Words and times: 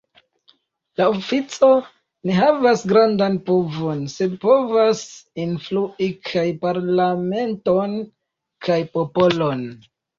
La 1.01 1.05
ofico 1.11 1.69
ne 2.29 2.37
havas 2.37 2.81
grandan 2.93 3.37
povon, 3.51 4.03
sed 4.15 4.35
povas 4.49 5.05
influi 5.47 6.11
kaj 6.33 6.49
parlamenton 6.67 7.99
kaj 8.69 8.85
popolon. 8.99 9.67